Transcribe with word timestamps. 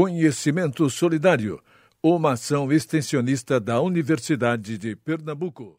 Conhecimento 0.00 0.88
Solidário, 0.88 1.60
uma 2.00 2.34
ação 2.34 2.70
extensionista 2.70 3.58
da 3.58 3.80
Universidade 3.80 4.78
de 4.78 4.94
Pernambuco. 4.94 5.76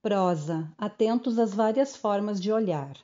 Prosa, 0.00 0.72
atentos 0.78 1.38
às 1.38 1.52
várias 1.52 1.94
formas 1.94 2.40
de 2.40 2.50
olhar. 2.50 2.96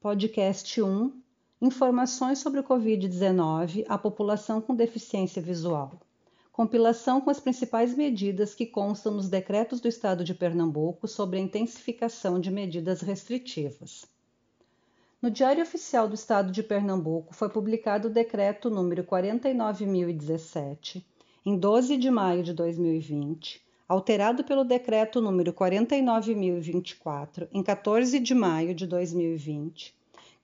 Podcast 0.00 0.80
1 0.80 1.20
Informações 1.60 2.38
sobre 2.38 2.60
o 2.60 2.62
Covid-19 2.62 3.84
à 3.88 3.98
população 3.98 4.60
com 4.60 4.76
deficiência 4.76 5.42
visual. 5.42 6.00
Compilação 6.52 7.20
com 7.20 7.28
as 7.28 7.40
principais 7.40 7.96
medidas 7.96 8.54
que 8.54 8.64
constam 8.64 9.12
nos 9.12 9.28
decretos 9.28 9.80
do 9.80 9.88
Estado 9.88 10.22
de 10.22 10.34
Pernambuco 10.34 11.08
sobre 11.08 11.40
a 11.40 11.42
intensificação 11.42 12.38
de 12.38 12.48
medidas 12.48 13.00
restritivas. 13.00 14.06
No 15.22 15.30
Diário 15.30 15.62
Oficial 15.62 16.06
do 16.08 16.16
Estado 16.16 16.50
de 16.50 16.64
Pernambuco 16.64 17.32
foi 17.32 17.48
publicado 17.48 18.08
o 18.08 18.10
decreto 18.10 18.68
número 18.68 19.04
49017, 19.04 21.06
em 21.46 21.56
12 21.56 21.96
de 21.96 22.10
maio 22.10 22.42
de 22.42 22.52
2020, 22.52 23.62
alterado 23.88 24.42
pelo 24.42 24.64
decreto 24.64 25.20
número 25.20 25.52
49024, 25.52 27.46
em 27.52 27.62
14 27.62 28.18
de 28.18 28.34
maio 28.34 28.74
de 28.74 28.84
2020 28.84 29.94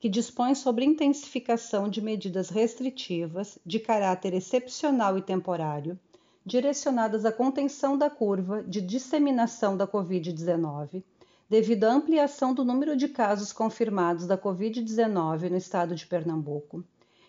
que 0.00 0.08
dispõe 0.08 0.54
sobre 0.54 0.84
intensificação 0.84 1.88
de 1.88 2.00
medidas 2.00 2.50
restritivas 2.50 3.58
de 3.66 3.80
caráter 3.80 4.32
excepcional 4.32 5.18
e 5.18 5.22
temporário, 5.22 5.98
direcionadas 6.46 7.24
à 7.24 7.32
contenção 7.32 7.98
da 7.98 8.08
curva 8.08 8.62
de 8.62 8.80
disseminação 8.80 9.76
da 9.76 9.88
Covid-19, 9.88 11.02
devido 11.48 11.84
à 11.84 11.92
ampliação 11.92 12.52
do 12.52 12.64
número 12.64 12.94
de 12.96 13.08
casos 13.08 13.52
confirmados 13.52 14.26
da 14.26 14.36
Covid-19 14.36 15.48
no 15.48 15.56
estado 15.56 15.94
de 15.94 16.06
Pernambuco, 16.06 16.84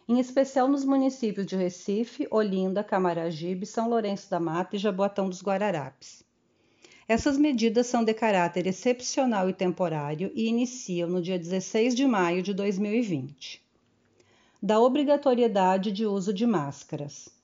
em 0.07 0.19
especial 0.19 0.67
nos 0.67 0.83
municípios 0.83 1.45
de 1.45 1.55
Recife, 1.55 2.27
Olinda, 2.29 2.83
Camaragibe, 2.83 3.65
São 3.65 3.87
Lourenço 3.87 4.29
da 4.29 4.39
Mata 4.39 4.75
e 4.75 4.79
Jaboatão 4.79 5.29
dos 5.29 5.41
Guararapes. 5.41 6.23
Essas 7.07 7.37
medidas 7.37 7.87
são 7.87 8.03
de 8.03 8.13
caráter 8.13 8.67
excepcional 8.67 9.49
e 9.49 9.53
temporário 9.53 10.31
e 10.35 10.47
iniciam 10.47 11.09
no 11.09 11.21
dia 11.21 11.39
16 11.39 11.95
de 11.95 12.05
maio 12.05 12.43
de 12.43 12.53
2020. 12.53 13.63
Da 14.61 14.79
obrigatoriedade 14.79 15.91
de 15.91 16.05
uso 16.05 16.33
de 16.33 16.45
máscaras. 16.45 17.38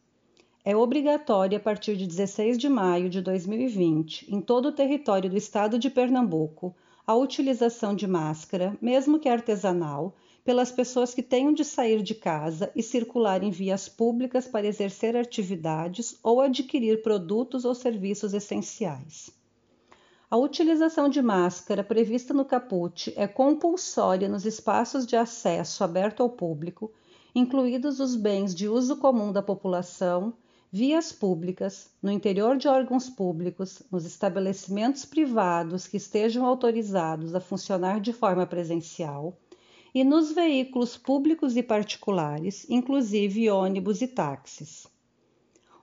É 0.68 0.76
obrigatória 0.76 1.60
a 1.60 1.62
partir 1.62 1.96
de 1.96 2.08
16 2.08 2.58
de 2.58 2.68
maio 2.68 3.08
de 3.08 3.22
2020, 3.22 4.34
em 4.34 4.42
todo 4.42 4.70
o 4.70 4.72
território 4.72 5.30
do 5.30 5.38
estado 5.38 5.78
de 5.78 5.92
Pernambuco, 5.92 6.76
a 7.06 7.14
utilização 7.14 7.94
de 7.94 8.08
máscara, 8.08 8.76
mesmo 8.82 9.20
que 9.20 9.30
artesanal, 9.30 10.16
pelas 10.44 10.72
pessoas 10.72 11.14
que 11.14 11.22
tenham 11.22 11.54
de 11.54 11.64
sair 11.64 12.02
de 12.02 12.16
casa 12.16 12.72
e 12.76 12.82
circular 12.82 13.44
em 13.44 13.52
vias 13.52 13.88
públicas 13.88 14.48
para 14.48 14.66
exercer 14.66 15.16
atividades 15.16 16.18
ou 16.24 16.42
adquirir 16.42 17.04
produtos 17.04 17.64
ou 17.64 17.76
serviços 17.76 18.34
essenciais. 18.34 19.30
A 20.32 20.36
utilização 20.36 21.08
de 21.08 21.22
máscara 21.22 21.84
prevista 21.84 22.34
no 22.34 22.44
caput 22.44 23.14
é 23.16 23.28
compulsória 23.28 24.28
nos 24.28 24.48
espaços 24.48 25.06
de 25.06 25.16
acesso 25.16 25.84
aberto 25.84 26.24
ao 26.24 26.30
público, 26.32 26.92
incluídos 27.36 28.00
os 28.00 28.16
bens 28.16 28.56
de 28.56 28.68
uso 28.68 28.98
comum 28.98 29.32
da 29.32 29.44
população, 29.44 30.34
vias 30.78 31.10
públicas, 31.10 31.90
no 32.04 32.12
interior 32.12 32.58
de 32.58 32.68
órgãos 32.68 33.10
públicos, 33.10 33.82
nos 33.90 34.04
estabelecimentos 34.04 35.06
privados 35.06 35.88
que 35.88 35.96
estejam 35.96 36.46
autorizados 36.46 37.34
a 37.34 37.40
funcionar 37.40 38.02
de 38.02 38.12
forma 38.12 38.46
presencial 38.46 39.38
e 39.94 40.04
nos 40.04 40.34
veículos 40.34 40.98
públicos 40.98 41.56
e 41.56 41.64
particulares, 41.64 42.66
inclusive 42.70 43.50
ônibus 43.50 44.02
e 44.02 44.08
táxis. 44.08 44.86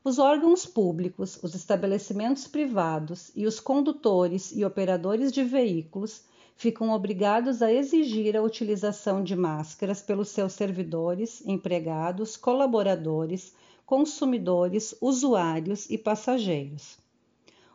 Os 0.05 0.19
órgãos 0.19 0.67
públicos, 0.67 1.43
os 1.43 1.55
estabelecimentos 1.55 2.47
privados 2.47 3.33
e 3.35 3.47
os 3.47 3.59
condutores 3.59 4.53
e 4.55 4.63
operadores 4.63 5.33
de 5.33 5.43
veículos 5.43 6.23
ficam 6.55 6.91
obrigados 6.91 7.63
a 7.63 7.73
exigir 7.73 8.37
a 8.37 8.43
utilização 8.43 9.25
de 9.25 9.35
máscaras 9.35 10.03
pelos 10.03 10.29
seus 10.29 10.53
servidores, 10.53 11.43
empregados, 11.47 12.37
colaboradores, 12.37 13.55
consumidores, 13.93 14.95
usuários 15.03 15.91
e 15.91 15.99
passageiros. 15.99 16.97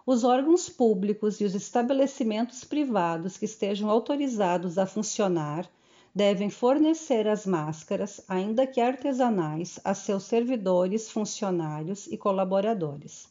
Os 0.03 0.23
órgãos 0.23 0.67
públicos 0.67 1.39
e 1.39 1.45
os 1.45 1.53
estabelecimentos 1.53 2.63
privados 2.63 3.38
que 3.38 3.45
estejam 3.45 3.88
autorizados 3.88 4.79
a 4.79 4.88
funcionar 4.88 5.69
devem 6.16 6.50
fornecer 6.50 7.27
as 7.27 7.45
máscaras, 7.45 8.19
ainda 8.27 8.66
que 8.66 8.81
artesanais, 8.81 9.79
a 9.83 9.94
seus 9.94 10.23
servidores, 10.23 11.07
funcionários 11.07 12.07
e 12.07 12.17
colaboradores. 12.17 13.29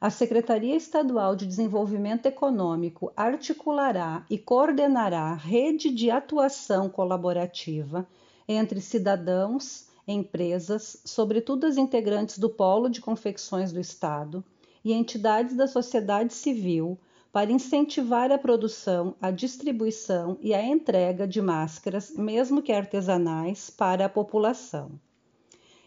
A 0.00 0.10
Secretaria 0.10 0.76
Estadual 0.76 1.34
de 1.34 1.44
Desenvolvimento 1.44 2.26
Econômico 2.26 3.12
articulará 3.16 4.24
e 4.30 4.38
coordenará 4.38 5.34
rede 5.34 5.90
de 5.90 6.08
atuação 6.08 6.88
colaborativa 6.88 8.06
entre 8.46 8.80
cidadãos, 8.80 9.89
empresas, 10.06 11.00
sobretudo 11.04 11.66
as 11.66 11.76
integrantes 11.76 12.38
do 12.38 12.50
Polo 12.50 12.88
de 12.88 13.00
Confecções 13.00 13.72
do 13.72 13.80
Estado, 13.80 14.44
e 14.84 14.92
entidades 14.92 15.54
da 15.56 15.66
sociedade 15.66 16.32
civil 16.32 16.98
para 17.32 17.52
incentivar 17.52 18.32
a 18.32 18.38
produção, 18.38 19.14
a 19.20 19.30
distribuição 19.30 20.36
e 20.40 20.52
a 20.52 20.64
entrega 20.64 21.28
de 21.28 21.40
máscaras, 21.40 22.10
mesmo 22.16 22.60
que 22.60 22.72
artesanais, 22.72 23.70
para 23.70 24.06
a 24.06 24.08
população. 24.08 24.98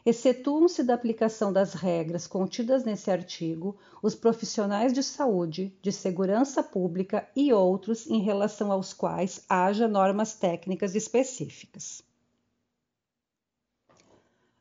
Excetuam-se 0.05 0.83
da 0.83 0.93
aplicação 0.93 1.51
das 1.51 1.73
regras 1.73 2.27
contidas 2.27 2.83
nesse 2.83 3.09
artigo 3.09 3.77
os 4.01 4.13
profissionais 4.13 4.91
de 4.91 5.01
saúde, 5.01 5.73
de 5.81 5.91
segurança 5.93 6.61
pública 6.61 7.27
e 7.35 7.53
outros 7.53 8.05
em 8.07 8.21
relação 8.21 8.71
aos 8.71 8.93
quais 8.93 9.45
haja 9.47 9.87
normas 9.87 10.35
técnicas 10.35 10.93
específicas. 10.93 12.03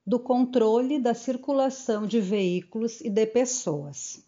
Do 0.04 0.18
controle 0.18 0.98
da 0.98 1.14
circulação 1.14 2.06
de 2.06 2.20
veículos 2.20 3.00
e 3.00 3.08
de 3.08 3.24
pessoas 3.26 4.24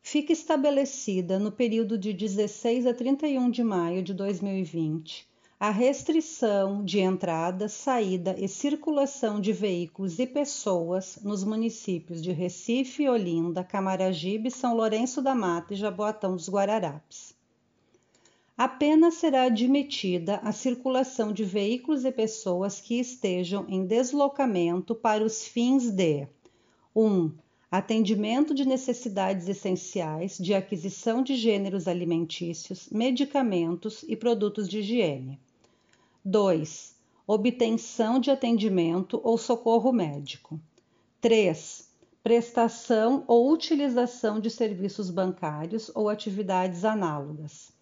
fica 0.00 0.32
estabelecida 0.32 1.38
no 1.38 1.50
período 1.50 1.96
de 1.96 2.12
16 2.12 2.86
a 2.86 2.92
31 2.92 3.50
de 3.50 3.64
maio 3.64 4.02
de 4.02 4.12
2020 4.12 5.26
a 5.58 5.70
restrição 5.70 6.84
de 6.84 7.00
entrada, 7.00 7.68
saída 7.68 8.34
e 8.38 8.46
circulação 8.46 9.40
de 9.40 9.52
veículos 9.52 10.18
e 10.18 10.26
pessoas 10.26 11.18
nos 11.22 11.42
municípios 11.42 12.20
de 12.20 12.32
Recife, 12.32 13.08
Olinda, 13.08 13.64
Camaragibe, 13.64 14.50
São 14.50 14.76
Lourenço 14.76 15.22
da 15.22 15.34
Mata 15.34 15.72
e 15.72 15.76
Jaboatão 15.76 16.36
dos 16.36 16.48
Guararapes. 16.50 17.33
Apenas 18.56 19.14
será 19.14 19.44
admitida 19.46 20.36
a 20.36 20.52
circulação 20.52 21.32
de 21.32 21.42
veículos 21.44 22.04
e 22.04 22.12
pessoas 22.12 22.80
que 22.80 23.00
estejam 23.00 23.66
em 23.68 23.84
deslocamento 23.84 24.94
para 24.94 25.24
os 25.24 25.44
fins 25.44 25.90
de 25.90 26.28
1. 26.94 27.04
Um, 27.04 27.32
atendimento 27.68 28.54
de 28.54 28.64
necessidades 28.64 29.48
essenciais 29.48 30.38
de 30.38 30.54
aquisição 30.54 31.20
de 31.20 31.34
gêneros 31.34 31.88
alimentícios, 31.88 32.88
medicamentos 32.90 34.04
e 34.06 34.14
produtos 34.14 34.68
de 34.68 34.78
higiene. 34.78 35.40
2. 36.24 36.94
Obtenção 37.26 38.20
de 38.20 38.30
atendimento 38.30 39.20
ou 39.24 39.36
socorro 39.36 39.92
médico. 39.92 40.60
3. 41.20 41.90
Prestação 42.22 43.24
ou 43.26 43.52
utilização 43.52 44.38
de 44.38 44.48
serviços 44.48 45.10
bancários 45.10 45.90
ou 45.92 46.08
atividades 46.08 46.84
análogas. 46.84 47.73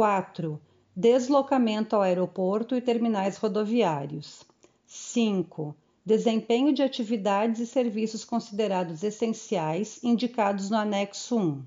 4. 0.00 0.58
Deslocamento 0.96 1.94
ao 1.94 2.00
aeroporto 2.00 2.74
e 2.74 2.80
terminais 2.80 3.36
rodoviários. 3.36 4.42
5 4.86 5.76
desempenho 6.02 6.72
de 6.72 6.82
atividades 6.82 7.60
e 7.60 7.66
serviços 7.66 8.24
considerados 8.24 9.02
essenciais 9.02 10.02
indicados 10.02 10.70
no 10.70 10.78
anexo 10.78 11.38
1. 11.38 11.62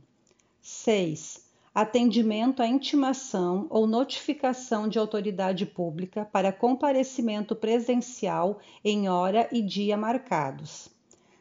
6. 0.60 1.46
Atendimento 1.76 2.64
à 2.64 2.66
intimação 2.66 3.68
ou 3.70 3.86
notificação 3.86 4.88
de 4.88 4.98
autoridade 4.98 5.68
pública 5.68 6.26
para 6.26 6.52
comparecimento 6.52 7.56
presencial 7.56 8.60
em 8.84 9.08
hora 9.08 9.48
e 9.52 9.62
dia 9.62 9.96
marcados. 9.96 10.90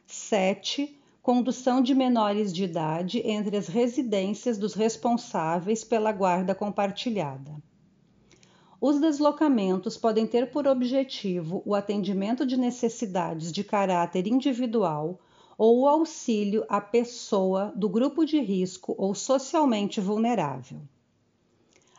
7. 0.05 0.95
Condução 1.23 1.81
de 1.81 1.95
menores 1.95 2.51
de 2.51 2.65
idade 2.65 3.25
entre 3.25 3.55
as 3.55 3.69
residências 3.69 4.57
dos 4.57 4.73
responsáveis 4.73 5.81
pela 5.81 6.11
guarda 6.11 6.53
compartilhada. 6.53 7.55
Os 8.81 8.99
deslocamentos 8.99 9.95
podem 9.95 10.27
ter 10.27 10.51
por 10.51 10.67
objetivo 10.67 11.63
o 11.65 11.73
atendimento 11.73 12.45
de 12.45 12.57
necessidades 12.57 13.53
de 13.53 13.63
caráter 13.63 14.27
individual 14.27 15.17
ou 15.57 15.79
o 15.79 15.87
auxílio 15.87 16.65
à 16.67 16.81
pessoa 16.81 17.71
do 17.73 17.87
grupo 17.87 18.25
de 18.25 18.41
risco 18.41 18.93
ou 18.97 19.15
socialmente 19.15 20.01
vulnerável. 20.01 20.81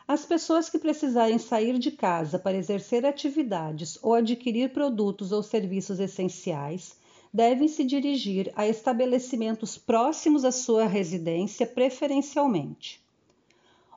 As 0.07 0.23
pessoas 0.23 0.69
que 0.69 0.77
precisarem 0.77 1.39
sair 1.39 1.79
de 1.79 1.89
casa 1.89 2.37
para 2.37 2.57
exercer 2.57 3.07
atividades 3.07 3.97
ou 4.03 4.13
adquirir 4.13 4.71
produtos 4.71 5.31
ou 5.31 5.41
serviços 5.41 5.99
essenciais 5.99 7.03
devem 7.35 7.67
se 7.67 7.83
dirigir 7.83 8.49
a 8.55 8.65
estabelecimentos 8.65 9.77
próximos 9.77 10.45
à 10.45 10.53
sua 10.53 10.85
residência, 10.85 11.67
preferencialmente. 11.67 13.03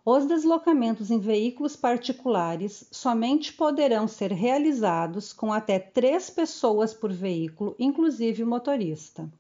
Os 0.05 0.27
deslocamentos 0.27 1.09
em 1.09 1.21
veículos 1.21 1.77
particulares 1.77 2.89
somente 2.91 3.53
poderão 3.53 4.09
ser 4.09 4.33
realizados 4.33 5.33
com 5.33 5.53
até 5.53 5.79
três 5.79 6.29
pessoas 6.29 6.93
por 6.93 7.13
veículo, 7.13 7.77
inclusive 7.79 8.43
o 8.43 8.47
motorista. 8.47 9.31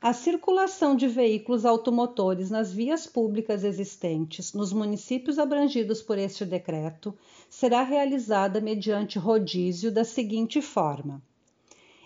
A 0.00 0.12
circulação 0.12 0.96
de 0.96 1.06
veículos 1.06 1.64
automotores 1.64 2.50
nas 2.50 2.72
vias 2.72 3.06
públicas 3.06 3.62
existentes 3.62 4.52
nos 4.52 4.72
municípios 4.72 5.38
abrangidos 5.38 6.02
por 6.02 6.18
este 6.18 6.44
decreto 6.44 7.16
será 7.48 7.84
realizada 7.84 8.60
mediante 8.60 9.16
rodízio 9.16 9.92
da 9.92 10.02
seguinte 10.02 10.60
forma: 10.60 11.22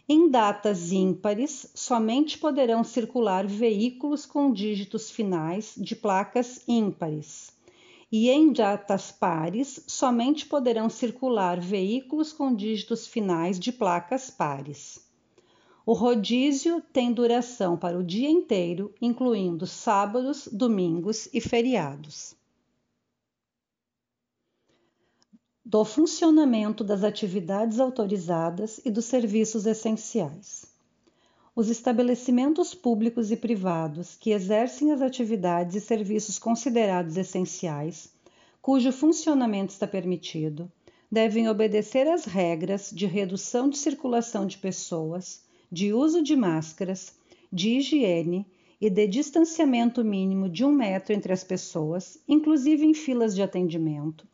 em 0.09 0.29
datas 0.31 0.93
ímpares, 0.93 1.69
somente 1.75 2.39
poderão 2.39 2.85
circular 2.85 3.45
veículos 3.45 4.25
com 4.25 4.53
dígitos 4.53 5.11
finais 5.11 5.75
de 5.77 5.97
placas 5.97 6.63
ímpares. 6.69 7.51
E 8.11 8.31
em 8.31 8.53
datas 8.53 9.11
pares, 9.11 9.83
somente 9.89 10.47
poderão 10.47 10.89
circular 10.89 11.59
veículos 11.59 12.33
com 12.33 12.55
dígitos 12.55 13.05
finais 13.09 13.59
de 13.59 13.73
placas 13.73 14.31
pares. 14.31 15.05
O 15.85 15.93
rodízio 15.93 16.81
tem 16.93 17.13
duração 17.13 17.77
para 17.77 17.99
o 17.99 18.05
dia 18.05 18.31
inteiro, 18.31 18.95
incluindo 19.03 19.67
sábados, 19.67 20.49
domingos 20.53 21.29
e 21.33 21.41
feriados. 21.41 22.37
Do 25.69 25.85
funcionamento 25.85 26.85
das 26.85 27.03
atividades 27.03 27.81
autorizadas 27.81 28.81
e 28.85 28.89
dos 28.89 29.07
serviços 29.07 29.67
essenciais. 29.67 30.65
Os 31.57 31.69
estabelecimentos 31.69 32.73
públicos 32.73 33.33
e 33.33 33.37
privados 33.37 34.15
que 34.15 34.31
exercem 34.31 34.93
as 34.93 35.03
atividades 35.03 35.75
e 35.75 35.81
serviços 35.81 36.39
considerados 36.39 37.17
essenciais, 37.17 38.13
cujo 38.63 38.93
funcionamento 38.93 39.73
está 39.73 39.89
permitido, 39.89 40.71
devem 41.11 41.49
obedecer 41.49 42.07
às 42.07 42.27
regras 42.27 42.93
de 42.95 43.07
redução 43.07 43.69
de 43.69 43.77
circulação 43.77 44.47
de 44.47 44.59
pessoas 44.59 45.43
de 45.73 45.93
uso 45.93 46.23
de 46.23 46.37
máscaras, 46.37 47.13
de 47.53 47.71
higiene 47.71 48.47
e 48.81 48.89
de 48.89 49.09
distanciamento 49.09 50.05
mínimo 50.05 50.49
de 50.49 50.65
um 50.65 50.71
metro 50.71 51.13
entre 51.13 51.33
as 51.33 51.43
pessoas, 51.43 52.23
inclusive 52.29 52.87
em 52.87 52.95
filas 52.95 53.35
de 53.35 53.43
atendimento, 53.43 54.29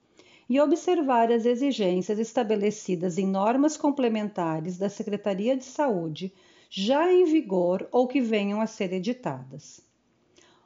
e 0.48 0.60
observar 0.60 1.30
as 1.30 1.46
exigências 1.46 2.18
estabelecidas 2.18 3.18
em 3.18 3.26
normas 3.26 3.76
complementares 3.76 4.78
da 4.78 4.88
Secretaria 4.88 5.56
de 5.56 5.64
Saúde 5.64 6.32
já 6.68 7.12
em 7.12 7.24
vigor 7.24 7.86
ou 7.92 8.08
que 8.08 8.20
venham 8.20 8.60
a 8.60 8.66
ser 8.66 8.92
editadas. 8.92 9.80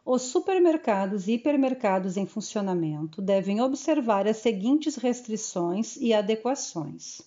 Os 0.05 0.23
supermercados 0.23 1.26
e 1.26 1.32
hipermercados 1.32 2.17
em 2.17 2.26
funcionamento 2.26 3.20
devem 3.20 3.61
observar 3.61 4.28
as 4.28 4.37
seguintes 4.37 4.94
restrições 4.94 5.96
e 5.96 6.14
adequações: 6.14 7.23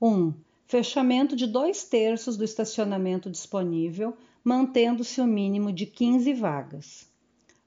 1. 0.00 0.08
Um, 0.08 0.34
fechamento 0.66 1.36
de 1.36 1.46
dois 1.46 1.84
terços 1.84 2.36
do 2.36 2.42
estacionamento 2.42 3.30
disponível, 3.30 4.16
mantendo-se 4.42 5.20
o 5.20 5.26
mínimo 5.26 5.72
de 5.72 5.86
15 5.86 6.34
vagas. 6.34 7.06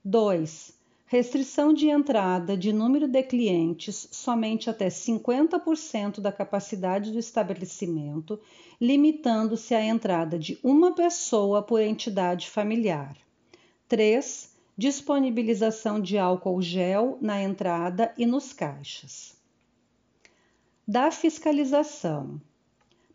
2. 0.04 0.75
Restrição 1.08 1.72
de 1.72 1.88
entrada 1.88 2.56
de 2.56 2.72
número 2.72 3.06
de 3.06 3.22
clientes 3.22 4.08
somente 4.10 4.68
até 4.68 4.88
50% 4.88 6.20
da 6.20 6.32
capacidade 6.32 7.12
do 7.12 7.18
estabelecimento, 7.20 8.40
limitando-se 8.80 9.72
à 9.72 9.84
entrada 9.84 10.36
de 10.36 10.58
uma 10.64 10.96
pessoa 10.96 11.62
por 11.62 11.80
entidade 11.80 12.50
familiar. 12.50 13.16
3. 13.88 14.52
Disponibilização 14.76 16.00
de 16.00 16.18
álcool 16.18 16.60
gel 16.60 17.18
na 17.20 17.40
entrada 17.40 18.12
e 18.18 18.26
nos 18.26 18.52
caixas. 18.52 19.36
Da 20.88 21.12
fiscalização. 21.12 22.40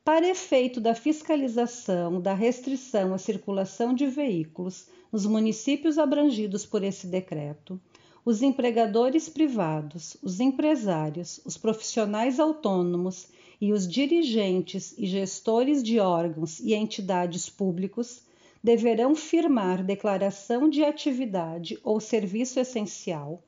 Para 0.03 0.27
efeito 0.27 0.81
da 0.81 0.95
fiscalização 0.95 2.19
da 2.19 2.33
restrição 2.33 3.13
à 3.13 3.19
circulação 3.19 3.93
de 3.93 4.07
veículos 4.07 4.87
nos 5.11 5.27
municípios 5.27 5.99
abrangidos 5.99 6.65
por 6.65 6.83
esse 6.83 7.05
decreto, 7.05 7.79
os 8.25 8.41
empregadores 8.41 9.29
privados, 9.29 10.17
os 10.23 10.39
empresários, 10.39 11.39
os 11.45 11.55
profissionais 11.55 12.39
autônomos 12.39 13.27
e 13.61 13.71
os 13.71 13.87
dirigentes 13.87 14.97
e 14.97 15.05
gestores 15.05 15.83
de 15.83 15.99
órgãos 15.99 16.59
e 16.59 16.73
entidades 16.73 17.47
públicos 17.47 18.23
deverão 18.63 19.13
firmar 19.13 19.83
declaração 19.83 20.67
de 20.67 20.83
atividade 20.83 21.77
ou 21.83 21.99
serviço 21.99 22.59
essencial, 22.59 23.43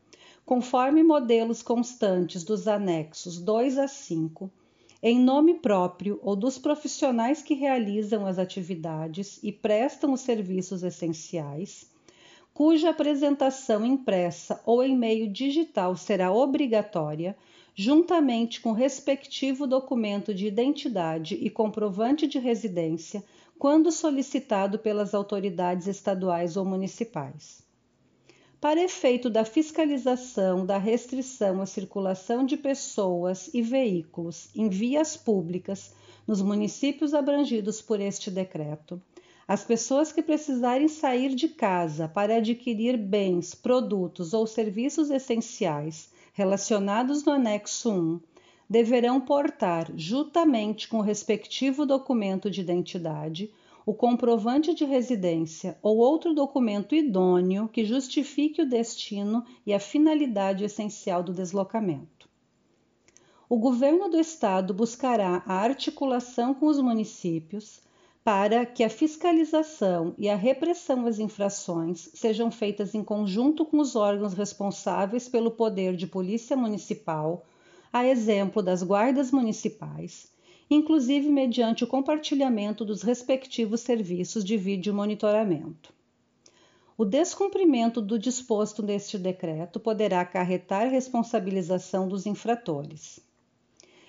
conforme 0.46 1.02
modelos 1.02 1.64
constantes 1.64 2.44
dos 2.44 2.68
anexos 2.68 3.40
2 3.40 3.80
a 3.80 3.88
5 3.88 4.52
em 5.06 5.20
nome 5.20 5.56
próprio 5.56 6.18
ou 6.24 6.34
dos 6.34 6.58
profissionais 6.58 7.42
que 7.42 7.54
realizam 7.54 8.26
as 8.26 8.40
atividades 8.40 9.38
e 9.44 9.52
prestam 9.52 10.14
os 10.14 10.22
serviços 10.22 10.82
essenciais, 10.82 11.92
cuja 12.54 12.92
apresentação 12.92 13.86
impressa 13.86 14.62
ou 14.66 14.82
em 14.82 14.96
meio 14.96 15.28
digital 15.28 15.98
será 15.98 16.32
obrigatória, 16.32 17.36
juntamente 17.76 18.62
com 18.62 18.72
respectivo 18.72 19.68
documento 19.68 20.34
de 20.34 20.48
identidade 20.48 21.36
e 21.36 21.50
comprovante 21.50 22.26
de 22.26 22.40
residência, 22.40 23.22
quando 23.60 23.92
solicitado 23.92 24.80
pelas 24.80 25.14
autoridades 25.14 25.88
estaduais 25.88 26.56
ou 26.56 26.64
municipais 26.64 27.63
para 28.64 28.82
efeito 28.82 29.30
da 29.30 29.44
fiscalização 29.44 30.66
da 30.66 30.78
restrição 30.78 31.60
à 31.60 31.66
circulação 31.66 32.46
de 32.46 32.56
pessoas 32.56 33.54
e 33.54 33.62
veículos 33.62 34.48
em 34.56 34.70
vias 34.70 35.18
públicas 35.18 35.94
nos 36.26 36.42
municípios 36.42 37.14
abrangidos 37.14 37.82
por 37.82 38.00
este 38.00 38.32
decreto. 38.32 39.02
As 39.46 39.66
pessoas 39.66 40.14
que 40.14 40.24
precisarem 40.24 40.88
sair 40.88 41.36
de 41.36 41.50
casa 41.50 42.08
para 42.08 42.38
adquirir 42.38 42.96
bens, 42.96 43.54
produtos 43.54 44.34
ou 44.34 44.48
serviços 44.48 45.10
essenciais 45.10 46.10
relacionados 46.32 47.26
no 47.26 47.34
anexo 47.34 47.92
1 47.92 48.22
deverão 48.70 49.20
portar, 49.20 49.92
juntamente 49.94 50.88
com 50.88 51.00
o 51.00 51.02
respectivo 51.02 51.86
documento 51.86 52.50
de 52.50 52.62
identidade, 52.62 53.52
o 53.86 53.94
comprovante 53.94 54.74
de 54.74 54.86
residência 54.86 55.78
ou 55.82 55.98
outro 55.98 56.34
documento 56.34 56.96
idôneo 56.96 57.68
que 57.68 57.84
justifique 57.84 58.62
o 58.62 58.70
destino 58.70 59.44
e 59.66 59.74
a 59.74 59.80
finalidade 59.80 60.64
essencial 60.64 61.22
do 61.22 61.34
deslocamento. 61.34 62.30
O 63.50 63.58
governo 63.58 64.10
do 64.10 64.20
estado 64.20 64.74
buscará 64.74 65.44
a 65.46 65.56
articulação 65.56 66.54
com 66.54 66.66
os 66.68 66.80
municípios 66.80 67.82
para 68.24 68.66
que 68.66 68.86
a 68.86 68.90
fiscalização 68.90 70.16
e 70.18 70.30
a 70.30 70.36
repressão 70.36 71.06
às 71.06 71.20
infrações 71.20 72.10
sejam 72.14 72.50
feitas 72.50 72.96
em 72.96 73.04
conjunto 73.04 73.66
com 73.66 73.80
os 73.80 73.98
órgãos 73.98 74.34
responsáveis 74.34 75.28
pelo 75.28 75.52
poder 75.52 75.96
de 75.98 76.08
polícia 76.08 76.56
municipal, 76.56 77.46
a 77.92 78.08
exemplo 78.08 78.64
das 78.64 78.82
guardas 78.82 79.30
municipais, 79.30 80.33
inclusive 80.70 81.30
mediante 81.30 81.84
o 81.84 81.88
compartilhamento 81.88 82.84
dos 82.86 83.02
respectivos 83.02 83.82
serviços 83.82 84.44
de 84.44 84.58
vídeo 84.58 84.94
monitoramento. 84.94 85.94
O 86.96 87.04
descumprimento 87.04 88.00
do 88.02 88.20
disposto 88.20 88.84
neste 88.84 89.18
decreto 89.18 89.80
poderá 89.80 90.22
acarretar 90.22 90.90
responsabilização 90.90 92.08
dos 92.08 92.26
infratores. 92.26 93.20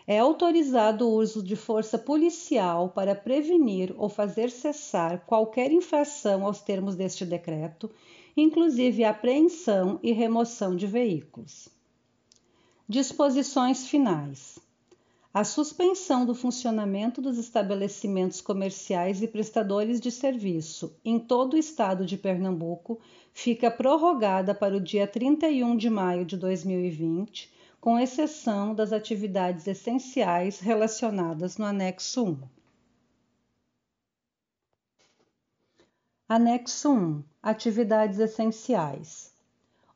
É 0.07 0.19
autorizado 0.19 1.09
o 1.09 1.15
uso 1.15 1.43
de 1.43 1.57
força 1.57 1.97
policial 1.97 2.91
para 2.91 3.15
prevenir 3.15 3.95
ou 3.97 4.11
fazer 4.11 4.51
cessar 4.51 5.25
qualquer 5.27 5.73
infração 5.73 6.45
aos 6.45 6.61
termos 6.61 6.95
deste 6.95 7.25
decreto, 7.25 7.91
inclusive 8.37 9.03
apreensão 9.03 9.99
e 10.03 10.13
remoção 10.13 10.77
de 10.77 10.87
veículos. 10.87 11.71
Disposições 12.87 13.87
finais 13.87 14.59
a 15.35 15.43
suspensão 15.43 16.25
do 16.25 16.33
funcionamento 16.33 17.21
dos 17.21 17.39
estabelecimentos 17.39 18.41
comerciais 18.41 19.21
e 19.21 19.27
prestadores 19.27 20.01
de 20.01 20.09
serviço 20.09 20.97
em 21.05 21.19
todo 21.19 21.55
o 21.55 21.59
estado 21.59 22.07
de 22.07 22.17
Pernambuco 22.17 23.01
fica 23.33 23.69
prorrogada 23.69 24.55
para 24.55 24.77
o 24.77 24.81
dia 24.81 25.09
31 25.09 25.77
de 25.77 25.91
maio 25.91 26.25
de 26.25 26.37
2020, 26.37 27.53
com 27.81 27.99
exceção 27.99 28.77
das 28.77 28.93
atividades 28.93 29.67
essenciais 29.67 30.61
relacionadas 30.61 31.59
no 31.59 31.65
anexo 31.65 32.25
1. 32.25 32.39
Anexo 36.29 36.93
1 36.93 37.25
Atividades 37.43 38.21
essenciais 38.21 39.35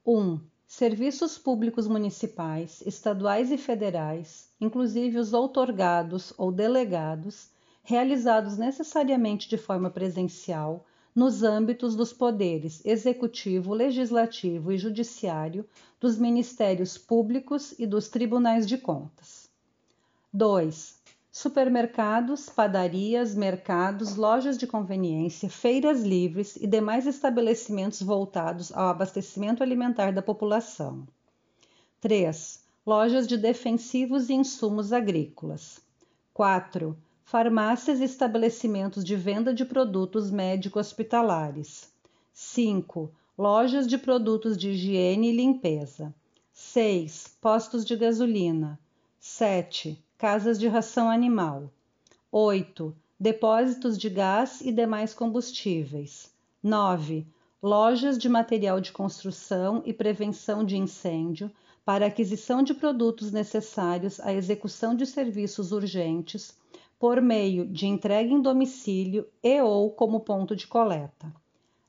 1. 0.05 0.41
Serviços 0.67 1.39
públicos 1.39 1.87
municipais, 1.87 2.83
estaduais 2.85 3.53
e 3.53 3.57
federais 3.57 4.48
inclusive 4.61 5.19
os 5.19 5.33
outorgados 5.33 6.33
ou 6.37 6.51
delegados, 6.51 7.51
realizados 7.83 8.59
necessariamente 8.59 9.49
de 9.49 9.57
forma 9.57 9.91
presencial 9.91 10.85
nos 11.15 11.43
âmbitos 11.43 11.97
dos 11.97 12.13
poderes 12.13 12.85
executivo, 12.85 13.75
legislativo 13.75 14.71
e 14.71 14.79
judiciário, 14.79 15.67
dos 15.99 16.17
ministérios 16.17 16.97
públicos 16.97 17.75
e 17.79 17.87
dos 17.87 18.09
tribunais 18.09 18.67
de 18.67 18.79
contas. 18.79 19.51
2. 20.33 20.97
Supermercados, 21.33 22.49
padarias, 22.49 23.35
mercados, 23.35 24.17
lojas 24.17 24.57
de 24.57 24.67
conveniência, 24.67 25.49
feiras 25.49 26.03
livres 26.03 26.57
e 26.57 26.67
demais 26.67 27.07
estabelecimentos 27.07 28.03
voltados 28.03 28.71
ao 28.73 28.89
abastecimento 28.89 29.63
alimentar 29.63 30.13
da 30.13 30.23
população. 30.23 31.07
3. 32.01 32.68
Lojas 32.89 33.27
de 33.27 33.37
defensivos 33.37 34.31
e 34.31 34.33
insumos 34.33 34.95
agrícolas. 34.95 35.79
4 36.33 36.97
farmácias 37.23 38.01
e 38.01 38.05
estabelecimentos 38.05 39.05
de 39.05 39.15
venda 39.15 39.53
de 39.53 39.63
produtos 39.63 40.31
médico-hospitalares. 40.31 41.93
5. 42.33 43.13
Lojas 43.37 43.87
de 43.87 43.99
produtos 43.99 44.57
de 44.57 44.71
higiene 44.71 45.29
e 45.29 45.37
limpeza. 45.37 46.15
6. 46.51 47.37
Postos 47.43 47.85
de 47.85 47.95
gasolina. 47.95 48.81
7. 49.21 50.03
Casas 50.17 50.59
de 50.59 50.67
ração 50.67 51.11
animal. 51.11 51.71
8. 52.33 52.97
Depósitos 53.21 53.99
de 53.99 54.09
gás 54.09 54.63
e 54.63 54.73
demais 54.73 55.13
combustíveis. 55.13 56.33
9. 56.63 57.27
Lojas 57.63 58.17
de 58.17 58.31
material 58.31 58.81
de 58.81 58.93
construção 58.93 59.83
e 59.85 59.93
prevenção 59.93 60.65
de 60.65 60.79
incêndio 60.79 61.51
para 61.89 62.05
aquisição 62.05 62.63
de 62.63 62.75
produtos 62.75 63.33
necessários 63.33 64.21
à 64.21 64.31
execução 64.31 64.95
de 64.95 65.07
serviços 65.07 65.73
urgentes 65.73 66.55
por 66.99 67.19
meio 67.19 67.65
de 67.65 67.87
entrega 67.87 68.31
em 68.31 68.43
domicílio 68.43 69.27
e 69.43 69.59
ou 69.63 69.91
como 69.91 70.21
ponto 70.21 70.55
de 70.55 70.67
coleta. 70.67 71.35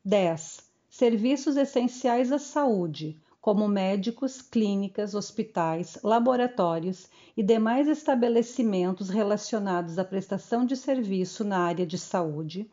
10. 0.06 0.62
Serviços 0.90 1.58
essenciais 1.58 2.32
à 2.32 2.40
saúde, 2.40 3.20
como 3.42 3.68
médicos, 3.68 4.42
clínicas, 4.42 5.14
hospitais, 5.16 6.00
laboratórios 6.02 7.10
e 7.36 7.44
demais 7.44 7.90
estabelecimentos 7.90 9.10
relacionados 9.10 10.00
à 10.00 10.06
prestação 10.06 10.66
de 10.66 10.78
serviço 10.78 11.44
na 11.44 11.60
área 11.60 11.86
de 11.86 11.98
saúde, 11.98 12.72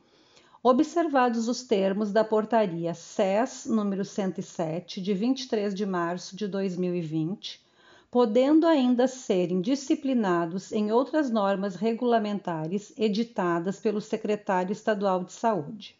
observados 0.68 1.46
os 1.46 1.62
termos 1.62 2.10
da 2.10 2.24
Portaria 2.24 2.92
SES 2.92 3.66
número 3.66 4.04
107, 4.04 5.00
de 5.00 5.14
23 5.14 5.72
de 5.72 5.86
março 5.86 6.34
de 6.34 6.48
2020, 6.48 7.64
podendo 8.10 8.66
ainda 8.66 9.06
serem 9.06 9.60
disciplinados 9.60 10.72
em 10.72 10.90
outras 10.90 11.30
normas 11.30 11.76
regulamentares 11.76 12.92
editadas 12.98 13.78
pelo 13.78 14.00
Secretário 14.00 14.72
Estadual 14.72 15.22
de 15.22 15.34
Saúde. 15.34 15.94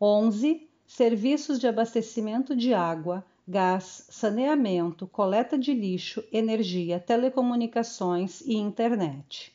11. 0.00 0.68
Serviços 0.84 1.60
de 1.60 1.68
abastecimento 1.68 2.56
de 2.56 2.74
água, 2.74 3.24
gás, 3.46 4.06
saneamento, 4.10 5.06
coleta 5.06 5.56
de 5.56 5.72
lixo, 5.72 6.24
energia, 6.32 6.98
telecomunicações 6.98 8.40
e 8.40 8.56
internet. 8.56 9.52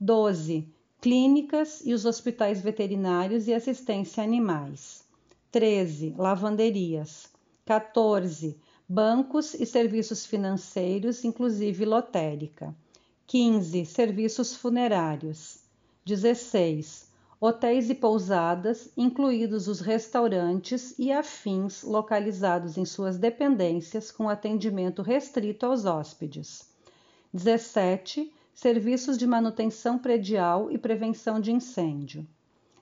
12. 0.00 0.74
Clínicas 1.00 1.82
e 1.84 1.92
os 1.92 2.04
hospitais 2.04 2.60
veterinários 2.60 3.46
e 3.46 3.54
assistência 3.54 4.22
a 4.22 4.24
animais. 4.24 5.04
13. 5.52 6.14
Lavanderias. 6.16 7.28
14 7.64 8.58
bancos 8.88 9.54
e 9.54 9.66
serviços 9.66 10.24
financeiros, 10.24 11.24
inclusive 11.24 11.84
lotérica. 11.84 12.74
15. 13.26 13.84
Serviços 13.84 14.54
funerários. 14.54 15.58
16. 16.04 17.10
Hotéis 17.38 17.90
e 17.90 17.94
pousadas, 17.94 18.88
incluídos 18.96 19.68
os 19.68 19.80
restaurantes 19.80 20.98
e 20.98 21.12
afins 21.12 21.82
localizados 21.82 22.78
em 22.78 22.84
suas 22.84 23.18
dependências 23.18 24.10
com 24.10 24.28
atendimento 24.28 25.02
restrito 25.02 25.66
aos 25.66 25.84
hóspedes. 25.84 26.66
17. 27.34 28.32
Serviços 28.56 29.18
de 29.18 29.26
manutenção 29.26 29.98
predial 29.98 30.70
e 30.70 30.78
prevenção 30.78 31.38
de 31.38 31.52
incêndio. 31.52 32.26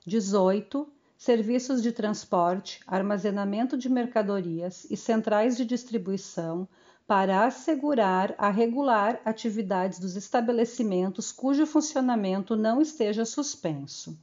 18 0.07 0.87
serviços 1.17 1.83
de 1.83 1.91
transporte, 1.91 2.79
armazenamento 2.87 3.77
de 3.77 3.89
mercadorias 3.89 4.87
e 4.89 4.95
centrais 4.95 5.57
de 5.57 5.65
distribuição 5.65 6.65
para 7.05 7.45
assegurar 7.45 8.33
a 8.37 8.49
regular 8.49 9.19
atividades 9.25 9.99
dos 9.99 10.15
estabelecimentos 10.15 11.33
cujo 11.33 11.65
funcionamento 11.65 12.55
não 12.55 12.81
esteja 12.81 13.25
suspenso. 13.25 14.17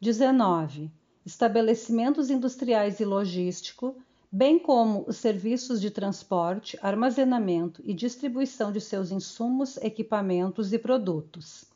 19. 0.00 0.92
Estabelecimentos 1.26 2.30
industriais 2.30 3.00
e 3.00 3.04
logístico, 3.04 3.96
bem 4.34 4.58
como 4.58 5.04
os 5.06 5.18
serviços 5.18 5.78
de 5.78 5.90
transporte, 5.90 6.78
armazenamento 6.80 7.82
e 7.84 7.92
distribuição 7.92 8.72
de 8.72 8.80
seus 8.80 9.12
insumos, 9.12 9.76
equipamentos 9.76 10.72
e 10.72 10.78
produtos. 10.78 11.66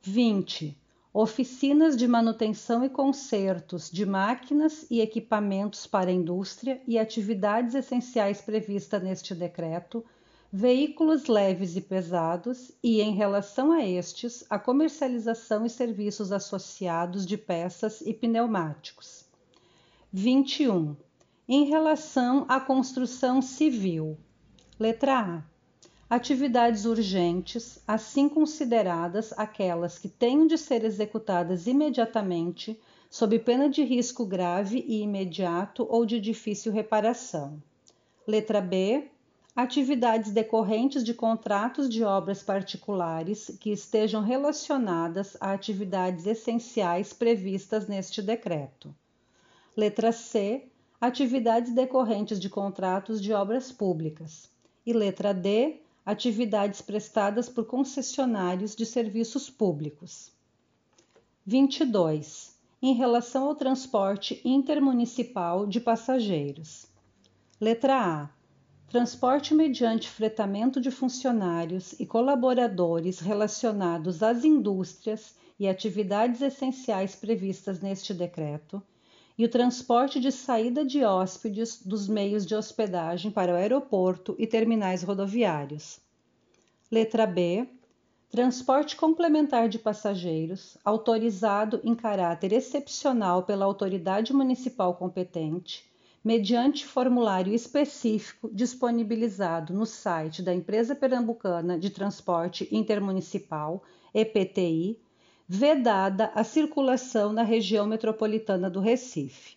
20 0.00 0.74
oficinas 1.12 1.96
de 1.96 2.06
manutenção 2.06 2.84
e 2.84 2.88
consertos 2.88 3.90
de 3.90 4.04
máquinas 4.04 4.86
e 4.90 5.00
equipamentos 5.00 5.86
para 5.86 6.10
a 6.10 6.12
indústria 6.12 6.80
e 6.86 6.98
atividades 6.98 7.74
essenciais 7.74 8.42
previstas 8.42 9.02
neste 9.02 9.34
decreto, 9.34 10.04
veículos 10.52 11.26
leves 11.26 11.74
e 11.74 11.80
pesados 11.80 12.70
e, 12.82 13.00
em 13.00 13.14
relação 13.14 13.72
a 13.72 13.82
estes, 13.82 14.44
a 14.48 14.58
comercialização 14.58 15.64
e 15.64 15.70
serviços 15.70 16.32
associados 16.32 17.26
de 17.26 17.38
peças 17.38 18.02
e 18.02 18.12
pneumáticos. 18.12 19.24
21. 20.12 20.96
Em 21.48 21.64
relação 21.64 22.44
à 22.48 22.58
construção 22.58 23.40
civil. 23.40 24.18
Letra 24.80 25.20
A 25.20 25.56
atividades 26.08 26.84
urgentes, 26.84 27.82
assim 27.86 28.28
consideradas 28.28 29.32
aquelas 29.36 29.98
que 29.98 30.08
tenham 30.08 30.46
de 30.46 30.56
ser 30.56 30.84
executadas 30.84 31.66
imediatamente, 31.66 32.78
sob 33.10 33.38
pena 33.40 33.68
de 33.68 33.82
risco 33.82 34.24
grave 34.24 34.84
e 34.86 35.02
imediato 35.02 35.86
ou 35.90 36.06
de 36.06 36.20
difícil 36.20 36.72
reparação. 36.72 37.62
Letra 38.26 38.60
B. 38.60 39.08
Atividades 39.54 40.32
decorrentes 40.32 41.02
de 41.02 41.14
contratos 41.14 41.88
de 41.88 42.04
obras 42.04 42.42
particulares 42.42 43.56
que 43.58 43.70
estejam 43.70 44.22
relacionadas 44.22 45.36
a 45.40 45.52
atividades 45.52 46.26
essenciais 46.26 47.12
previstas 47.12 47.88
neste 47.88 48.20
decreto. 48.20 48.94
Letra 49.74 50.12
C. 50.12 50.68
Atividades 51.00 51.74
decorrentes 51.74 52.40
de 52.40 52.48
contratos 52.48 53.20
de 53.20 53.30
obras 53.32 53.70
públicas. 53.70 54.50
E 54.84 54.94
letra 54.94 55.34
D 55.34 55.80
atividades 56.06 56.80
prestadas 56.80 57.48
por 57.48 57.66
concessionários 57.66 58.76
de 58.76 58.86
serviços 58.86 59.50
públicos. 59.50 60.32
22. 61.44 62.56
Em 62.80 62.94
relação 62.94 63.48
ao 63.48 63.54
transporte 63.54 64.40
intermunicipal 64.44 65.66
de 65.66 65.80
passageiros. 65.80 66.86
Letra 67.60 68.22
A. 68.22 68.30
Transporte 68.88 69.52
mediante 69.52 70.08
fretamento 70.08 70.80
de 70.80 70.90
funcionários 70.90 71.92
e 71.98 72.06
colaboradores 72.06 73.18
relacionados 73.18 74.22
às 74.22 74.44
indústrias 74.44 75.34
e 75.58 75.68
atividades 75.68 76.40
essenciais 76.40 77.16
previstas 77.16 77.80
neste 77.80 78.14
decreto 78.14 78.82
e 79.38 79.44
o 79.44 79.48
transporte 79.48 80.18
de 80.18 80.32
saída 80.32 80.84
de 80.84 81.04
hóspedes 81.04 81.82
dos 81.84 82.08
meios 82.08 82.46
de 82.46 82.54
hospedagem 82.54 83.30
para 83.30 83.52
o 83.52 83.56
aeroporto 83.56 84.34
e 84.38 84.46
terminais 84.46 85.02
rodoviários. 85.02 86.00
Letra 86.90 87.26
B. 87.26 87.68
Transporte 88.30 88.96
complementar 88.96 89.68
de 89.68 89.78
passageiros, 89.78 90.76
autorizado 90.84 91.80
em 91.84 91.94
caráter 91.94 92.52
excepcional 92.52 93.44
pela 93.44 93.64
autoridade 93.64 94.32
municipal 94.32 94.94
competente, 94.94 95.84
mediante 96.24 96.84
formulário 96.84 97.54
específico 97.54 98.50
disponibilizado 98.52 99.72
no 99.72 99.86
site 99.86 100.42
da 100.42 100.52
Empresa 100.52 100.94
Pernambucana 100.94 101.78
de 101.78 101.88
Transporte 101.88 102.68
Intermunicipal, 102.72 103.82
EPTI, 104.12 104.98
vedada 105.48 106.32
a 106.34 106.42
circulação 106.42 107.32
na 107.32 107.42
região 107.42 107.86
metropolitana 107.86 108.68
do 108.68 108.80
Recife. 108.80 109.56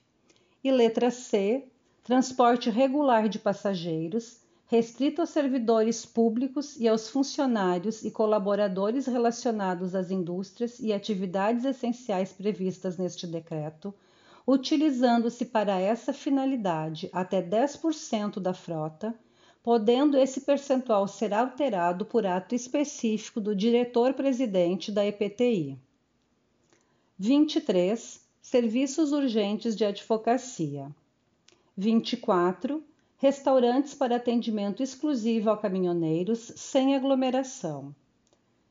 E 0.63 0.71
letra 0.71 1.09
C, 1.09 1.65
transporte 2.03 2.69
regular 2.69 3.27
de 3.27 3.39
passageiros, 3.39 4.39
restrito 4.67 5.21
aos 5.21 5.31
servidores 5.31 6.05
públicos 6.05 6.79
e 6.79 6.87
aos 6.87 7.09
funcionários 7.09 8.05
e 8.05 8.11
colaboradores 8.11 9.07
relacionados 9.07 9.95
às 9.95 10.11
indústrias 10.11 10.79
e 10.79 10.93
atividades 10.93 11.65
essenciais 11.65 12.31
previstas 12.31 12.95
neste 12.97 13.25
decreto, 13.25 13.91
utilizando-se 14.45 15.45
para 15.45 15.79
essa 15.79 16.13
finalidade 16.13 17.09
até 17.11 17.41
10% 17.41 18.39
da 18.39 18.53
frota, 18.53 19.15
podendo 19.61 20.17
esse 20.17 20.41
percentual 20.41 21.07
ser 21.07 21.33
alterado 21.33 22.05
por 22.05 22.25
ato 22.25 22.55
específico 22.55 23.41
do 23.41 23.55
diretor-presidente 23.55 24.91
da 24.91 25.05
EPTI. 25.05 25.77
23. 27.17 28.25
Serviços 28.41 29.11
urgentes 29.11 29.75
de 29.75 29.83
advocacia. 29.83 30.89
24. 31.75 32.81
Restaurantes 33.17 33.93
para 33.93 34.15
atendimento 34.15 34.81
exclusivo 34.81 35.49
a 35.49 35.57
caminhoneiros 35.57 36.53
sem 36.55 36.95
aglomeração. 36.95 37.93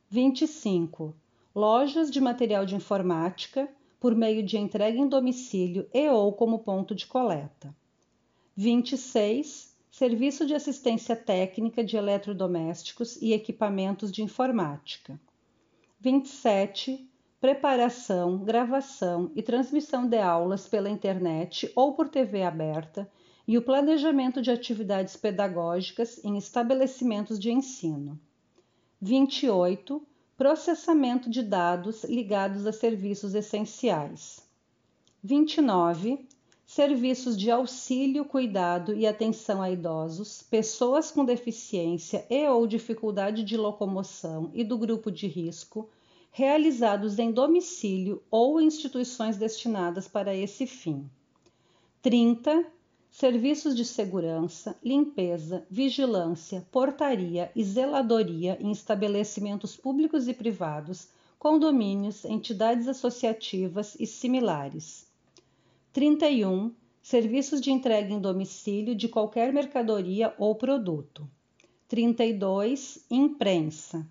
25. 0.08 1.14
Lojas 1.54 2.10
de 2.10 2.18
material 2.18 2.64
de 2.64 2.74
informática 2.74 3.68
por 4.00 4.14
meio 4.14 4.42
de 4.42 4.56
entrega 4.56 4.98
em 4.98 5.06
domicílio 5.06 5.86
e 5.92 6.08
ou 6.08 6.32
como 6.32 6.60
ponto 6.60 6.94
de 6.94 7.06
coleta. 7.06 7.74
26. 8.56 9.67
Serviço 9.98 10.46
de 10.46 10.54
assistência 10.54 11.16
técnica 11.16 11.82
de 11.82 11.96
eletrodomésticos 11.96 13.20
e 13.20 13.32
equipamentos 13.32 14.12
de 14.12 14.22
informática. 14.22 15.20
27. 15.98 17.10
Preparação, 17.40 18.38
gravação 18.44 19.32
e 19.34 19.42
transmissão 19.42 20.08
de 20.08 20.16
aulas 20.16 20.68
pela 20.68 20.88
internet 20.88 21.72
ou 21.74 21.94
por 21.94 22.08
TV 22.08 22.44
aberta 22.44 23.10
e 23.44 23.58
o 23.58 23.62
planejamento 23.62 24.40
de 24.40 24.52
atividades 24.52 25.16
pedagógicas 25.16 26.24
em 26.24 26.38
estabelecimentos 26.38 27.36
de 27.36 27.50
ensino. 27.50 28.20
28. 29.00 30.00
Processamento 30.36 31.28
de 31.28 31.42
dados 31.42 32.04
ligados 32.04 32.68
a 32.68 32.72
serviços 32.72 33.34
essenciais. 33.34 34.48
29. 35.24 36.24
Serviços 36.70 37.34
de 37.34 37.50
auxílio, 37.50 38.26
cuidado 38.26 38.94
e 38.94 39.06
atenção 39.06 39.62
a 39.62 39.70
idosos, 39.70 40.42
pessoas 40.42 41.10
com 41.10 41.24
deficiência 41.24 42.26
e 42.28 42.46
ou 42.46 42.66
dificuldade 42.66 43.42
de 43.42 43.56
locomoção 43.56 44.50
e 44.52 44.62
do 44.62 44.76
grupo 44.76 45.10
de 45.10 45.26
risco, 45.26 45.88
realizados 46.30 47.18
em 47.18 47.32
domicílio 47.32 48.22
ou 48.30 48.60
instituições 48.60 49.38
destinadas 49.38 50.06
para 50.06 50.36
esse 50.36 50.66
fim. 50.66 51.08
30 52.02 52.66
serviços 53.10 53.74
de 53.74 53.86
segurança, 53.86 54.76
limpeza, 54.84 55.66
vigilância, 55.70 56.66
portaria 56.70 57.50
e 57.56 57.64
zeladoria 57.64 58.58
em 58.60 58.70
estabelecimentos 58.70 59.74
públicos 59.74 60.28
e 60.28 60.34
privados, 60.34 61.08
condomínios, 61.38 62.26
entidades 62.26 62.86
associativas 62.88 63.96
e 63.98 64.06
similares. 64.06 65.07
31. 65.98 66.72
Serviços 67.02 67.60
de 67.60 67.72
entrega 67.72 68.14
em 68.14 68.20
domicílio 68.20 68.94
de 68.94 69.08
qualquer 69.08 69.52
mercadoria 69.52 70.32
ou 70.38 70.54
produto. 70.54 71.28
32. 71.88 73.04
Imprensa. 73.10 74.06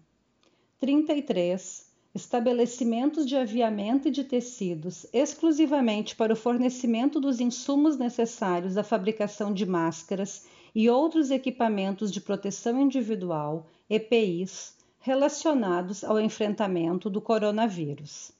33 0.81 1.89
estabelecimentos 2.13 3.25
de 3.25 3.37
aviamento 3.37 4.09
e 4.09 4.11
de 4.11 4.25
tecidos 4.25 5.05
exclusivamente 5.13 6.13
para 6.13 6.33
o 6.33 6.35
fornecimento 6.35 7.21
dos 7.21 7.39
insumos 7.39 7.95
necessários 7.95 8.75
à 8.75 8.83
fabricação 8.83 9.53
de 9.53 9.65
máscaras 9.65 10.45
e 10.75 10.89
outros 10.89 11.31
equipamentos 11.31 12.11
de 12.11 12.19
proteção 12.19 12.81
individual, 12.81 13.65
EPIs, 13.89 14.75
relacionados 14.99 16.03
ao 16.03 16.19
enfrentamento 16.19 17.09
do 17.09 17.21
coronavírus. 17.21 18.33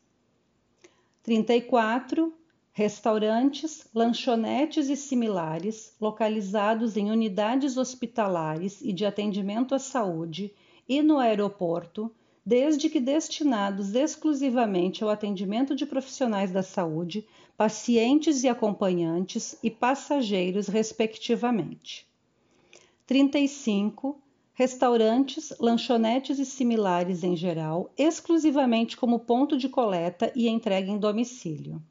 34. 1.24 2.34
Restaurantes, 2.78 3.88
lanchonetes 3.92 4.88
e 4.88 4.96
similares, 4.96 5.96
localizados 6.00 6.96
em 6.96 7.10
unidades 7.10 7.76
hospitalares 7.76 8.82
e 8.84 8.94
de 8.94 9.04
atendimento 9.04 9.74
à 9.74 9.80
saúde 9.80 10.54
e 10.88 11.02
no 11.02 11.18
aeroporto, 11.18 12.14
desde 12.46 12.88
que 12.88 13.00
destinados 13.00 13.96
exclusivamente 13.96 15.04
ao 15.04 15.10
atendimento 15.10 15.76
de 15.76 15.88
profissionais 15.88 16.52
da 16.52 16.62
saúde, 16.62 17.26
pacientes 17.58 18.44
e 18.44 18.48
acompanhantes 18.48 19.58
e 19.64 19.72
passageiros, 19.72 20.68
respectivamente. 20.68 22.06
35. 23.08 24.22
Restaurantes, 24.54 25.52
lanchonetes 25.60 26.38
e 26.38 26.46
similares 26.46 27.24
em 27.24 27.36
geral, 27.36 27.92
exclusivamente 27.98 28.96
como 28.96 29.18
ponto 29.18 29.58
de 29.58 29.68
coleta 29.68 30.32
e 30.36 30.48
entrega 30.48 30.92
em 30.92 31.00
domicílio. 31.00 31.82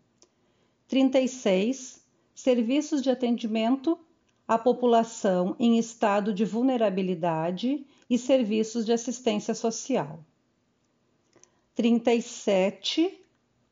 36. 0.88 2.04
Serviços 2.34 3.02
de 3.02 3.10
atendimento 3.10 3.98
à 4.46 4.58
população 4.58 5.56
em 5.58 5.78
estado 5.78 6.32
de 6.32 6.44
vulnerabilidade 6.44 7.84
e 8.08 8.18
serviços 8.18 8.84
de 8.84 8.92
assistência 8.92 9.54
social. 9.54 10.20
37 11.74 13.20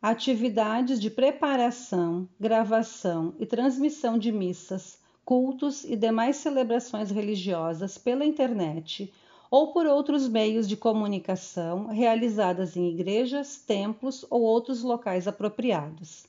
atividades 0.02 1.00
de 1.00 1.08
preparação, 1.08 2.28
gravação 2.38 3.34
e 3.38 3.46
transmissão 3.46 4.18
de 4.18 4.30
missas, 4.30 4.98
cultos 5.24 5.84
e 5.84 5.96
demais 5.96 6.36
celebrações 6.36 7.10
religiosas 7.10 7.96
pela 7.96 8.26
internet 8.26 9.10
ou 9.50 9.72
por 9.72 9.86
outros 9.86 10.28
meios 10.28 10.68
de 10.68 10.76
comunicação 10.76 11.86
realizadas 11.86 12.76
em 12.76 12.90
igrejas, 12.90 13.56
templos 13.56 14.26
ou 14.28 14.42
outros 14.42 14.82
locais 14.82 15.26
apropriados. 15.28 16.26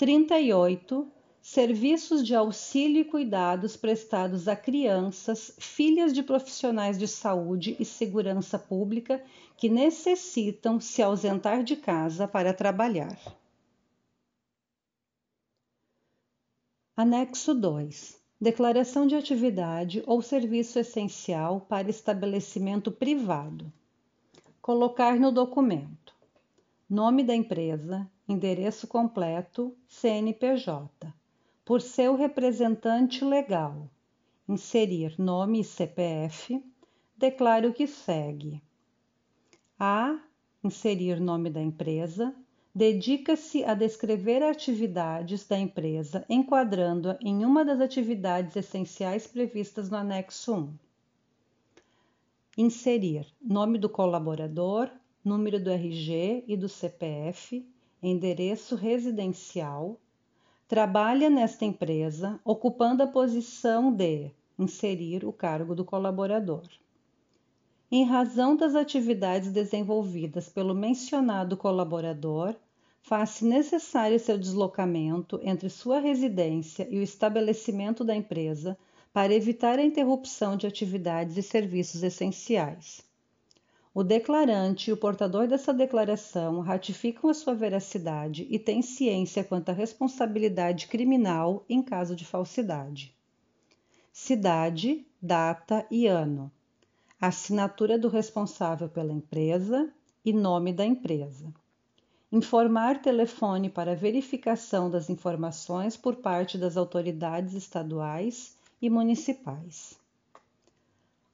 38 0.00 1.12
serviços 1.42 2.26
de 2.26 2.34
auxílio 2.34 3.02
e 3.02 3.04
cuidados 3.04 3.76
prestados 3.76 4.48
a 4.48 4.56
crianças, 4.56 5.54
filhas 5.58 6.14
de 6.14 6.22
profissionais 6.22 6.98
de 6.98 7.06
saúde 7.06 7.76
e 7.78 7.84
segurança 7.84 8.58
pública 8.58 9.22
que 9.58 9.68
necessitam 9.68 10.80
se 10.80 11.02
ausentar 11.02 11.62
de 11.62 11.76
casa 11.76 12.26
para 12.26 12.54
trabalhar. 12.54 13.14
Anexo 16.96 17.54
2. 17.54 18.18
Declaração 18.40 19.06
de 19.06 19.14
atividade 19.14 20.02
ou 20.06 20.22
serviço 20.22 20.78
essencial 20.78 21.60
para 21.60 21.90
estabelecimento 21.90 22.90
privado. 22.90 23.70
Colocar 24.62 25.20
no 25.20 25.30
documento: 25.30 26.16
nome 26.88 27.22
da 27.22 27.34
empresa, 27.34 28.10
endereço 28.32 28.86
completo, 28.86 29.76
CNPJ 29.86 31.20
por 31.70 31.80
seu 31.80 32.16
representante 32.16 33.24
legal, 33.24 33.88
inserir 34.48 35.14
nome 35.16 35.60
e 35.60 35.64
CPF, 35.64 36.60
declare 37.16 37.68
o 37.68 37.72
que 37.72 37.86
segue. 37.86 38.60
A. 39.78 40.20
Inserir 40.64 41.20
nome 41.20 41.48
da 41.48 41.62
empresa. 41.62 42.34
Dedica-se 42.74 43.64
a 43.64 43.74
descrever 43.74 44.42
atividades 44.42 45.46
da 45.46 45.56
empresa, 45.56 46.26
enquadrando-a 46.28 47.16
em 47.20 47.44
uma 47.44 47.64
das 47.64 47.80
atividades 47.80 48.56
essenciais 48.56 49.28
previstas 49.28 49.88
no 49.88 49.96
anexo 49.96 50.52
1. 50.52 50.74
Inserir 52.58 53.28
nome 53.40 53.78
do 53.78 53.88
colaborador, 53.88 54.90
número 55.24 55.62
do 55.62 55.70
RG 55.70 56.42
e 56.48 56.56
do 56.56 56.68
CPF, 56.68 57.64
endereço 58.02 58.74
residencial, 58.76 59.98
trabalha 60.66 61.28
nesta 61.28 61.64
empresa 61.64 62.40
ocupando 62.44 63.02
a 63.02 63.06
posição 63.06 63.92
de 63.92 64.30
inserir 64.58 65.24
o 65.24 65.32
cargo 65.32 65.74
do 65.74 65.84
colaborador. 65.84 66.62
Em 67.90 68.04
razão 68.04 68.54
das 68.54 68.74
atividades 68.74 69.50
desenvolvidas 69.50 70.48
pelo 70.48 70.74
mencionado 70.74 71.56
colaborador, 71.56 72.54
faz-se 73.02 73.44
necessário 73.44 74.20
seu 74.20 74.38
deslocamento 74.38 75.40
entre 75.42 75.68
sua 75.68 75.98
residência 75.98 76.86
e 76.90 76.98
o 76.98 77.02
estabelecimento 77.02 78.04
da 78.04 78.14
empresa 78.14 78.78
para 79.12 79.34
evitar 79.34 79.78
a 79.78 79.84
interrupção 79.84 80.56
de 80.56 80.66
atividades 80.66 81.36
e 81.36 81.42
serviços 81.42 82.02
essenciais. 82.02 83.09
O 83.92 84.04
declarante 84.04 84.88
e 84.88 84.92
o 84.92 84.96
portador 84.96 85.48
dessa 85.48 85.74
declaração 85.74 86.60
ratificam 86.60 87.28
a 87.28 87.34
sua 87.34 87.56
veracidade 87.56 88.46
e 88.48 88.56
têm 88.56 88.82
ciência 88.82 89.42
quanto 89.42 89.70
à 89.70 89.72
responsabilidade 89.72 90.86
criminal 90.86 91.64
em 91.68 91.82
caso 91.82 92.14
de 92.14 92.24
falsidade. 92.24 93.12
Cidade, 94.12 95.04
data 95.20 95.84
e 95.90 96.06
ano. 96.06 96.52
Assinatura 97.20 97.98
do 97.98 98.08
responsável 98.08 98.88
pela 98.88 99.12
empresa 99.12 99.92
e 100.24 100.32
nome 100.32 100.72
da 100.72 100.86
empresa. 100.86 101.52
Informar 102.30 103.02
telefone 103.02 103.68
para 103.68 103.96
verificação 103.96 104.88
das 104.88 105.10
informações 105.10 105.96
por 105.96 106.14
parte 106.14 106.56
das 106.56 106.76
autoridades 106.76 107.54
estaduais 107.54 108.56
e 108.80 108.88
municipais. 108.88 109.98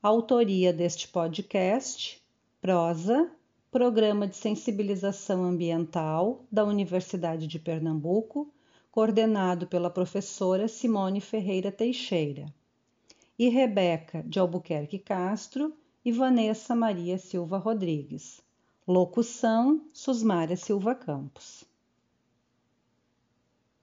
Autoria 0.03 0.73
deste 0.73 1.07
podcast 1.09 2.25
Prosa, 2.67 3.31
Programa 3.71 4.27
de 4.27 4.35
Sensibilização 4.35 5.45
Ambiental 5.45 6.45
da 6.51 6.65
Universidade 6.65 7.47
de 7.47 7.61
Pernambuco, 7.61 8.53
coordenado 8.91 9.69
pela 9.69 9.89
professora 9.89 10.67
Simone 10.67 11.21
Ferreira 11.21 11.71
Teixeira. 11.71 12.53
e 13.39 13.49
Rebeca 13.49 14.25
de 14.25 14.41
Albuquerque 14.41 14.99
Castro 14.99 15.77
e 16.05 16.11
Vanessa 16.11 16.75
Maria 16.75 17.19
Silva 17.19 17.57
Rodrigues. 17.57 18.41
Locução: 18.85 19.83
Susmária 19.93 20.57
Silva 20.57 20.93
Campos. 20.93 21.65